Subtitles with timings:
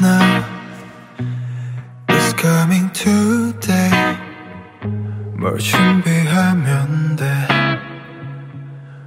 [0.00, 0.44] now
[2.10, 3.90] is coming today
[5.36, 7.16] 뭘 준비하면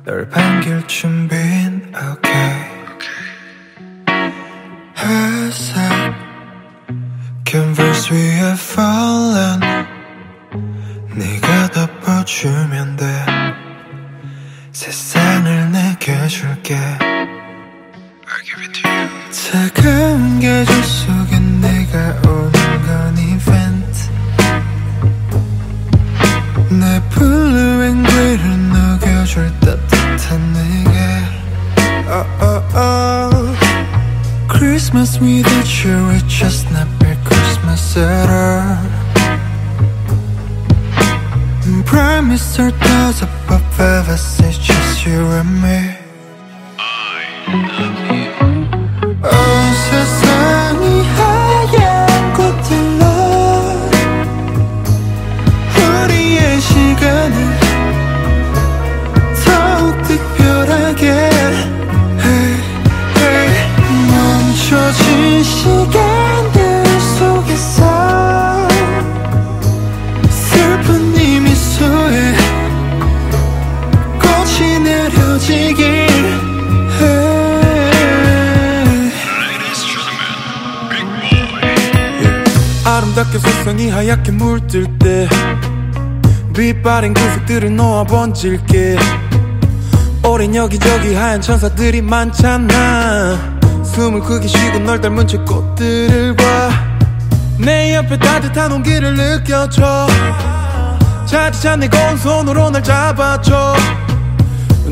[0.03, 2.73] 돼널 반길 준비는 okay
[4.97, 5.73] 회색
[7.45, 9.59] canvas 위에 fallen
[11.15, 13.05] 네가 덮어주면 돼
[14.71, 16.75] 세상을 내게 줄게
[19.30, 22.52] 차가운 계절 속엔 내가 오는
[22.86, 24.10] 건 이벤트
[26.70, 30.98] 내 블루 앵글을 녹여줄 따뜻한 내게
[32.10, 33.56] oh, oh, oh.
[34.48, 38.76] Christmas without you it's just not be Christmas at all
[41.84, 46.08] Prime Minister does above ever it's just you and me
[47.50, 47.81] 온
[83.13, 85.29] 아름답게 세상이 하얗게 물들 때
[86.55, 88.97] 빛바랜 구석들을 놓아 번질게.
[90.27, 93.59] 오랜 여기저기 하얀 천사들이 많잖아.
[93.83, 96.35] 숨을 크게 쉬고 널 닮은 채 꽃들을
[97.57, 100.07] 봐내 옆에 따뜻한 온기를 느껴줘.
[101.27, 103.75] 차디찬 내 고운 손으로 날 잡아줘.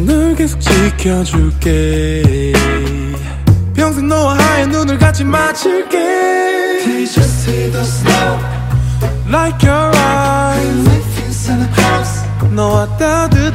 [0.05, 2.53] 널 계속 지켜줄게.
[3.75, 6.50] 평생 너와 하얀 눈을 같이 맞출게
[9.31, 10.91] like your eyes.
[12.51, 13.50] No, I doubt it.